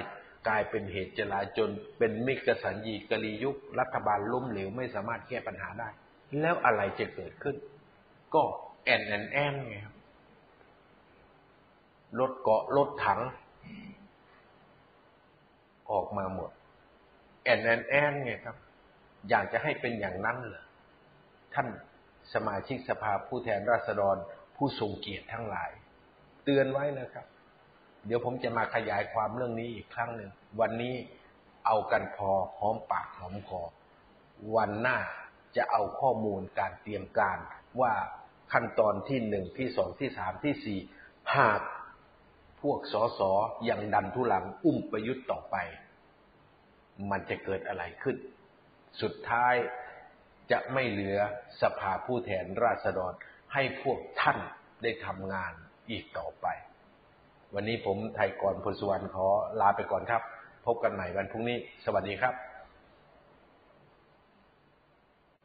[0.47, 5.89] กลายเป็นเหตุจลาจน เป็นมิกสัญญีกรียุครัฐบาลล้มเหลวไม่สามารถแก้ปัญหาได้
[6.41, 7.55] แล้วอะไรจะเกิดขึ้น
[8.35, 8.43] ก็
[8.85, 9.95] แอนแอนแอนไงครับ
[12.19, 13.21] รถเกาะรถถัง
[15.91, 16.51] ออกมาหมด
[17.43, 18.57] แอนแอนแอนไงครับ
[19.29, 20.63] อยากจะให้เป็นอย่างนั้นเหรอ
[21.53, 21.67] ท่าน
[22.33, 24.15] สมาชิกสภาผู้แทนราษฎร
[24.55, 25.71] ผู้ทรงเกียรติทั้งหลาย
[26.43, 27.25] เตือนไว้นะครับ
[28.05, 30.95] เดี๋ยวผมจะมาขยายความเรื่องนี้อีกครั้งหนึ่ง วันนี้
[31.65, 33.61] เอากันพอหอมปากหอมคอ
[34.55, 34.97] วันหน้า
[35.55, 37.37] จะเอาข้อมูลการเตรียมการ
[37.81, 37.93] ว่า
[38.57, 40.79] ขั้นตอนที่หนึ่งที่สองที่สามที่สี่
[41.37, 41.61] หาก
[42.61, 43.31] พวกสอสอ
[43.69, 45.55] ยังดันทุลังอุ้มประยุทธ์ต่อไป
[47.11, 48.17] มันจะเกิดอะไรขึ้น
[49.01, 49.55] สุดท้าย
[50.51, 51.19] จะไม่เหลือ
[51.61, 53.13] สภาผู้แทนราษฎร
[53.53, 54.37] ให้พวกท่าน
[54.83, 55.53] ได้ทำงาน
[55.91, 56.47] อีกต่อไป
[57.53, 59.27] วันนี้ผมไทยกรพลสุวรรณขอ
[59.61, 60.21] ลาไปก่อนครับ
[60.65, 62.54] พบกันใหม่วันพรุ่งนี้ สวัสดีครับ